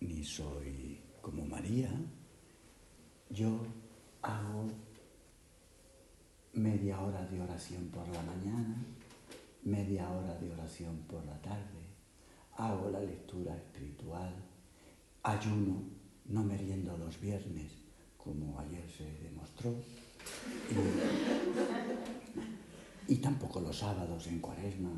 ni 0.00 0.24
soy 0.24 1.00
como 1.20 1.44
María. 1.44 1.90
Yo 3.30 3.60
hago 4.22 4.66
media 6.54 7.00
hora 7.00 7.26
de 7.26 7.40
oración 7.40 7.88
por 7.88 8.08
la 8.08 8.22
mañana, 8.22 8.84
media 9.62 10.10
hora 10.10 10.34
de 10.38 10.50
oración 10.50 10.98
por 11.08 11.24
la 11.24 11.40
tarde, 11.40 11.86
hago 12.56 12.90
la 12.90 13.00
lectura 13.00 13.56
espiritual, 13.56 14.34
ayuno, 15.22 15.82
no 16.26 16.42
meriendo 16.42 16.96
los 16.96 17.20
viernes, 17.20 17.72
como 18.16 18.58
ayer 18.60 18.88
se 18.90 19.04
demostró, 19.22 19.74
y, 23.08 23.12
y 23.12 23.16
tampoco 23.16 23.60
los 23.60 23.78
sábados 23.78 24.26
en 24.26 24.40
cuaresma, 24.40 24.90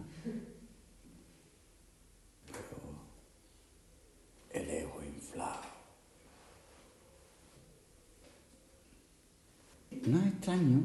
el 4.53 4.71
ego 4.71 5.03
inflado. 5.03 5.71
No 10.07 10.21
es 10.21 10.27
extraño 10.27 10.83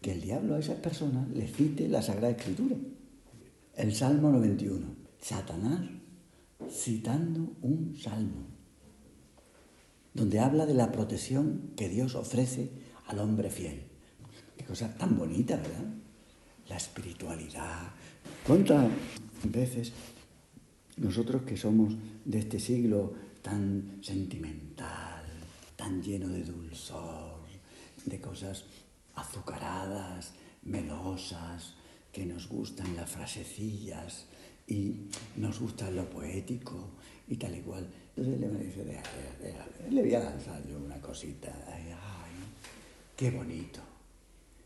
que 0.00 0.12
el 0.12 0.20
diablo 0.20 0.54
a 0.54 0.60
esas 0.60 0.78
personas 0.78 1.28
le 1.30 1.48
cite 1.48 1.88
la 1.88 2.02
Sagrada 2.02 2.30
Escritura. 2.30 2.76
El 3.74 3.94
Salmo 3.94 4.30
91. 4.30 4.86
Satanás 5.20 5.80
citando 6.70 7.52
un 7.62 7.96
salmo 7.96 8.46
donde 10.14 10.40
habla 10.40 10.64
de 10.64 10.74
la 10.74 10.92
protección 10.92 11.72
que 11.76 11.88
Dios 11.88 12.14
ofrece 12.14 12.70
al 13.06 13.18
hombre 13.18 13.50
fiel. 13.50 13.82
Qué 14.56 14.64
cosa 14.64 14.96
tan 14.96 15.18
bonita, 15.18 15.56
¿verdad? 15.56 15.84
La 16.68 16.76
espiritualidad. 16.76 17.90
¿Cuántas 18.46 18.88
veces 19.44 19.92
nosotros 20.96 21.42
que 21.42 21.56
somos 21.56 21.94
de 22.24 22.38
este 22.38 22.58
siglo 22.58 23.14
tan 23.42 23.98
sentimental, 24.02 25.24
tan 25.76 26.02
lleno 26.02 26.28
de 26.28 26.42
dulzor, 26.42 27.40
de 28.04 28.20
cosas 28.20 28.64
azucaradas, 29.14 30.32
melosas, 30.62 31.74
que 32.12 32.24
nos 32.24 32.48
gustan 32.48 32.96
las 32.96 33.10
frasecillas 33.10 34.26
y 34.66 35.08
nos 35.36 35.60
gusta 35.60 35.90
lo 35.90 36.08
poético 36.08 36.92
y 37.28 37.36
tal 37.36 37.54
igual. 37.54 37.86
Entonces 38.16 38.40
le 38.40 38.48
me 38.48 38.64
dice, 38.64 38.84
le 39.90 40.00
voy 40.00 40.14
a 40.14 40.20
lanzar 40.20 40.66
yo 40.66 40.78
una 40.78 41.00
cosita. 41.00 41.52
Ay, 41.68 41.92
qué 43.14 43.30
bonito, 43.30 43.80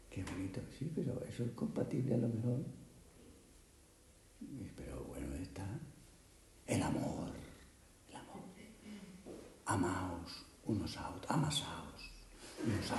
qué 0.09 0.23
bonito. 0.23 0.61
Sí, 0.79 0.91
pero 0.95 1.21
eso 1.29 1.45
es 1.45 1.51
compatible 1.53 2.15
a 2.15 2.19
lo 2.19 2.29
mejor. 2.29 2.65
Pero 4.77 5.05
bueno, 5.05 5.35
está 5.35 5.67
el 6.71 6.83
amor, 6.83 7.31
el 8.09 8.17
amor. 8.17 8.41
unos 10.65 10.97
a 10.97 11.11
otros, 11.11 11.31
amasados 11.31 11.91
unos 12.65 12.91
a. 12.91 12.97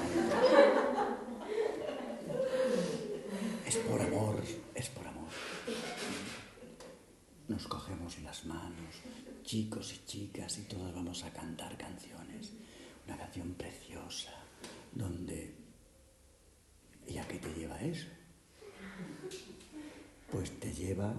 Es 3.66 3.78
por 3.78 4.02
amor, 4.02 4.44
es 4.76 4.90
por 4.90 5.08
amor. 5.08 5.30
Nos 7.48 7.68
cogemos 7.68 8.20
las 8.20 8.46
manos, 8.46 8.96
chicos 9.44 9.94
y 9.94 10.06
chicas, 10.06 10.58
y 10.58 10.64
todos 10.64 10.94
vamos 10.94 11.24
a 11.24 11.32
cantar 11.32 11.78
canciones. 11.78 12.52
Una 13.08 13.18
canción 13.18 13.54
preciosa, 13.54 14.34
donde... 14.94 15.56
¿Y 17.08 17.18
a 17.18 17.28
qué 17.28 17.40
te 17.40 17.54
lleva 17.54 17.80
eso? 17.82 18.08
Pues 20.32 20.60
te 20.60 20.72
lleva, 20.74 21.14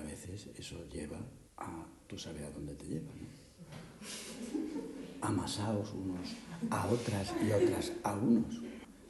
a 0.00 0.02
veces 0.02 0.48
eso 0.56 0.88
lleva 0.88 1.18
a, 1.56 1.86
tú 2.06 2.18
sabes 2.18 2.42
a 2.42 2.50
dónde 2.50 2.74
te 2.74 2.86
lleva, 2.86 3.12
¿no? 3.14 3.28
Amasaos 5.22 5.92
unos 5.92 6.34
a 6.70 6.86
otras 6.86 7.34
y 7.42 7.52
otras 7.52 7.92
a 8.02 8.14
unos. 8.14 8.58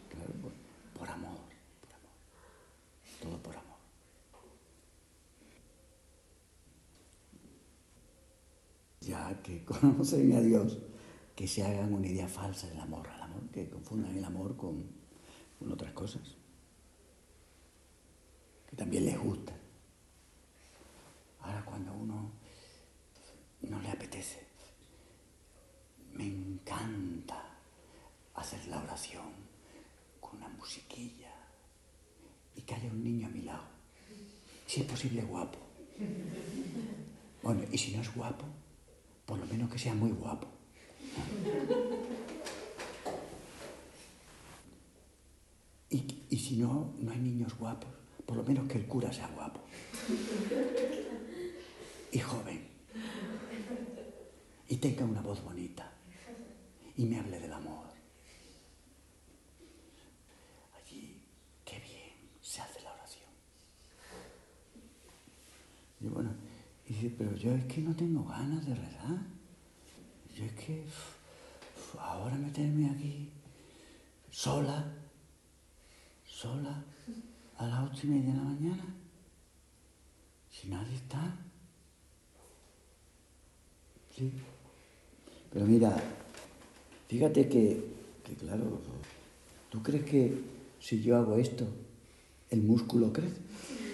Claro, 0.08 0.32
por, 0.98 1.08
amor. 1.08 1.38
Todo 3.22 3.40
por 3.42 3.56
amor. 3.56 3.78
Ya 9.00 9.40
que 9.42 9.64
conocen 9.64 10.32
a 10.32 10.40
Dios, 10.40 10.78
que 11.36 11.46
se 11.46 11.62
hagan 11.62 11.94
una 11.94 12.08
idea 12.08 12.28
falsa 12.28 12.68
del 12.68 12.80
amor, 12.80 13.08
al 13.08 13.22
amor, 13.22 13.48
que 13.52 13.68
confundan 13.70 14.16
el 14.16 14.24
amor 14.24 14.56
con, 14.56 14.84
con 15.58 15.70
otras 15.70 15.92
cosas, 15.92 16.36
que 18.68 18.74
también 18.76 19.04
les 19.04 19.18
gusta. 19.18 19.59
Ahora 21.42 21.64
cuando 21.64 21.92
uno 21.92 22.32
no 23.62 23.80
le 23.80 23.90
apetece, 23.90 24.46
me 26.14 26.26
encanta 26.26 27.42
hacer 28.34 28.66
la 28.68 28.82
oración 28.82 29.32
con 30.20 30.36
una 30.36 30.48
musiquilla 30.48 31.32
y 32.56 32.62
que 32.62 32.74
haya 32.74 32.90
un 32.90 33.02
niño 33.02 33.26
a 33.26 33.30
mi 33.30 33.42
lado, 33.42 33.64
si 34.66 34.80
es 34.80 34.86
posible 34.86 35.22
guapo. 35.22 35.58
Bueno, 37.42 37.62
y 37.70 37.78
si 37.78 37.94
no 37.94 38.02
es 38.02 38.14
guapo, 38.14 38.44
por 39.26 39.38
lo 39.38 39.46
menos 39.46 39.70
que 39.70 39.78
sea 39.78 39.94
muy 39.94 40.10
guapo. 40.10 40.46
Y, 45.88 46.24
y, 46.28 46.38
si 46.38 46.56
no, 46.56 46.94
no 47.00 47.10
hay 47.10 47.18
niños 47.18 47.56
guapos, 47.58 47.90
por 48.24 48.36
lo 48.36 48.44
menos 48.44 48.68
que 48.68 48.78
el 48.78 48.86
cura 48.86 49.12
sea 49.12 49.26
guapo. 49.28 49.60
Y 52.12 52.18
joven. 52.18 52.68
Y 54.68 54.76
tenga 54.76 55.04
una 55.04 55.20
voz 55.20 55.42
bonita. 55.42 55.90
Y 56.96 57.04
me 57.04 57.18
hable 57.18 57.38
del 57.40 57.52
amor. 57.52 57.86
Allí, 60.76 61.22
qué 61.64 61.78
bien 61.78 62.14
se 62.40 62.60
hace 62.60 62.80
la 62.82 62.92
oración. 62.92 63.30
Y 66.00 66.08
bueno, 66.08 66.30
y 66.86 66.94
dice, 66.94 67.14
pero 67.16 67.34
yo 67.36 67.52
es 67.54 67.64
que 67.66 67.80
no 67.80 67.94
tengo 67.94 68.24
ganas 68.24 68.66
de 68.66 68.74
rezar. 68.74 69.18
Yo 70.34 70.44
es 70.44 70.52
que 70.52 70.84
ahora 71.98 72.36
meterme 72.36 72.90
aquí 72.90 73.30
sola, 74.30 74.84
sola, 76.24 76.82
a 77.58 77.66
las 77.66 77.90
ocho 77.90 78.06
y 78.06 78.10
media 78.10 78.32
de 78.32 78.38
la 78.38 78.44
mañana, 78.44 78.84
si 80.50 80.68
nadie 80.68 80.96
está. 80.96 81.36
Pero 85.52 85.66
mira, 85.66 85.96
fíjate 87.08 87.48
que, 87.48 87.82
que, 88.24 88.34
claro, 88.34 88.80
¿tú 89.70 89.82
crees 89.82 90.04
que 90.04 90.34
si 90.80 91.02
yo 91.02 91.16
hago 91.16 91.36
esto, 91.36 91.66
el 92.50 92.62
músculo 92.62 93.12
crece? 93.12 93.36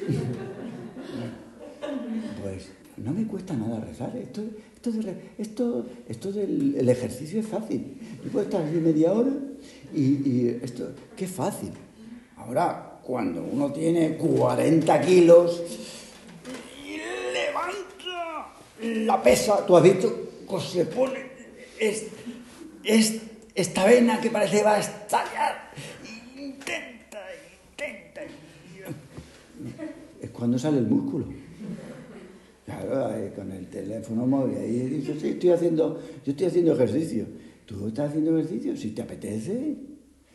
pues 2.42 2.70
no 2.96 3.12
me 3.12 3.26
cuesta 3.26 3.54
nada 3.54 3.80
rezar. 3.80 4.16
Esto, 4.16 4.42
esto, 4.74 4.90
esto, 5.38 5.86
esto 6.08 6.32
del 6.32 6.76
el 6.76 6.88
ejercicio 6.88 7.40
es 7.40 7.46
fácil. 7.46 7.98
Yo 8.24 8.30
puedo 8.30 8.44
estar 8.44 8.64
aquí 8.64 8.76
media 8.76 9.12
hora 9.12 9.32
y, 9.94 10.02
y 10.02 10.60
esto, 10.62 10.92
qué 11.16 11.26
fácil. 11.26 11.70
Ahora, 12.36 13.00
cuando 13.02 13.42
uno 13.42 13.72
tiene 13.72 14.16
40 14.16 15.00
kilos 15.00 15.62
y 16.84 16.98
levanta 17.32 18.54
la 19.04 19.22
pesa, 19.22 19.66
tú 19.66 19.76
has 19.76 19.82
visto, 19.82 20.30
pues 20.48 20.64
se 20.64 20.86
pone 20.86 21.26
es, 21.78 22.06
es, 22.84 23.20
esta 23.54 23.86
vena 23.86 24.20
que 24.20 24.30
parece 24.30 24.62
va 24.62 24.76
a 24.76 24.80
estallar. 24.80 25.72
Intenta, 26.36 27.18
intenta. 27.70 28.20
Es 30.20 30.30
cuando 30.30 30.58
sale 30.58 30.78
el 30.78 30.86
músculo. 30.86 31.26
Claro, 32.64 33.10
con 33.34 33.52
el 33.52 33.68
teléfono 33.68 34.26
móvil 34.26 34.58
ahí 34.58 34.80
dice, 34.88 35.18
sí, 35.20 35.28
estoy 35.28 35.50
haciendo, 35.50 36.00
yo 36.24 36.32
estoy 36.32 36.46
haciendo 36.46 36.72
ejercicio. 36.72 37.26
¿Tú 37.64 37.88
estás 37.88 38.10
haciendo 38.10 38.36
ejercicio? 38.36 38.76
Si 38.76 38.90
te 38.90 39.02
apetece, 39.02 39.76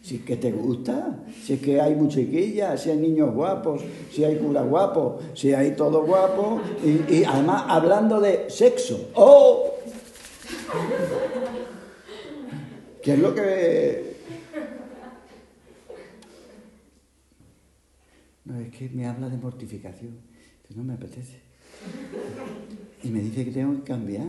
si 0.01 0.15
es 0.15 0.21
que 0.23 0.35
te 0.35 0.51
gusta, 0.51 1.23
si 1.43 1.53
es 1.53 1.61
que 1.61 1.79
hay 1.79 1.95
muchiquillas, 1.95 2.81
si 2.81 2.89
hay 2.89 2.97
niños 2.97 3.33
guapos, 3.33 3.83
si 4.11 4.23
hay 4.23 4.37
curas 4.37 4.67
guapos, 4.67 5.23
si 5.35 5.53
hay 5.53 5.75
todo 5.75 6.03
guapo, 6.03 6.59
y, 6.83 7.13
y 7.13 7.23
además 7.23 7.65
hablando 7.67 8.19
de 8.19 8.49
sexo. 8.49 9.11
¡Oh! 9.13 9.75
¿Qué 13.01 13.13
es 13.13 13.19
lo 13.19 13.33
que... 13.35 14.11
No, 18.45 18.59
es 18.59 18.71
que 18.71 18.89
me 18.89 19.05
habla 19.05 19.29
de 19.29 19.37
mortificación, 19.37 20.17
que 20.67 20.73
no 20.75 20.83
me 20.83 20.93
apetece. 20.93 21.39
Y 23.03 23.09
me 23.09 23.21
dice 23.21 23.45
que 23.45 23.51
tengo 23.51 23.75
que 23.75 23.83
cambiar. 23.83 24.27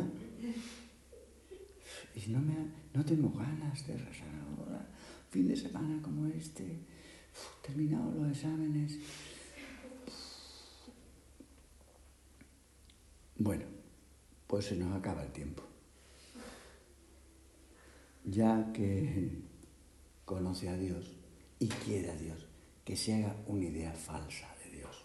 Y 2.15 2.31
no, 2.31 2.41
me, 2.41 2.55
no 2.95 3.05
tengo 3.05 3.31
ganas 3.31 3.87
de 3.87 3.95
rezar. 3.97 4.29
Fin 5.33 5.49
de 5.49 5.57
semana 5.57 6.03
como 6.03 6.27
este, 6.27 6.63
uf, 6.63 7.63
terminado 7.63 8.13
los 8.13 8.37
exámenes. 8.37 8.99
Bueno, 13.39 13.65
pues 14.47 14.67
se 14.67 14.77
nos 14.77 14.93
acaba 14.95 15.23
el 15.23 15.33
tiempo. 15.33 15.63
Ya 18.27 18.71
que 18.75 19.41
conoce 20.27 20.69
a 20.69 20.77
Dios 20.77 21.17
y 21.59 21.67
quiere 21.67 22.11
a 22.11 22.17
Dios, 22.17 22.47
que 22.85 22.95
se 22.95 23.15
haga 23.15 23.35
una 23.47 23.65
idea 23.65 23.95
falsa 23.95 24.55
de 24.63 24.77
Dios. 24.77 25.05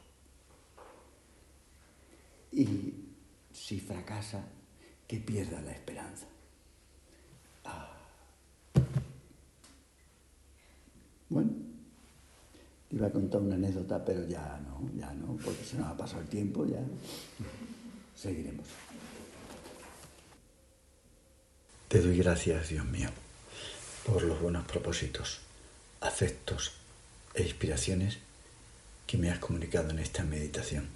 Y 2.52 2.94
si 3.54 3.80
fracasa, 3.80 4.46
que 5.08 5.22
pierda 5.22 5.62
la 5.62 5.72
esperanza. 5.72 6.28
Ah. 7.64 7.94
Bueno, 11.30 11.52
iba 12.92 13.08
a 13.08 13.12
contar 13.12 13.42
una 13.42 13.56
anécdota, 13.56 14.04
pero 14.04 14.26
ya 14.28 14.60
no, 14.66 14.90
ya 14.98 15.14
no, 15.14 15.38
porque 15.44 15.64
se 15.64 15.78
nos 15.78 15.88
ha 15.88 15.98
pasado 15.98 16.22
el 16.22 16.28
tiempo, 16.28 16.66
ya 16.66 16.80
seguiremos. 18.16 18.66
Te 21.88 22.02
doy 22.02 22.18
gracias, 22.18 22.70
Dios 22.70 22.86
mío, 22.86 23.10
por 24.06 24.24
los 24.24 24.42
buenos 24.42 24.66
propósitos, 24.66 25.40
afectos 26.02 26.74
e 27.34 27.44
inspiraciones 27.44 28.18
que 29.06 29.18
me 29.18 29.32
has 29.32 29.40
comunicado 29.40 29.90
en 29.92 30.00
esta 30.00 30.24
meditación. 30.24 30.88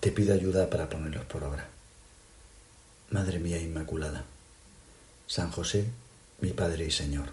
Te 0.00 0.10
pido 0.10 0.34
ayuda 0.34 0.68
para 0.68 0.88
ponerlos 0.88 1.24
por 1.26 1.44
obra. 1.44 1.68
Madre 3.10 3.38
mía 3.38 3.60
Inmaculada, 3.60 4.24
San 5.26 5.50
José, 5.50 5.86
mi 6.40 6.50
Padre 6.50 6.86
y 6.86 6.90
Señor, 6.90 7.32